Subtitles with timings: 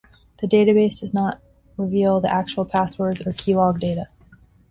[0.39, 1.39] The database does not
[1.77, 4.07] reveal the actual passwords or keylogged data.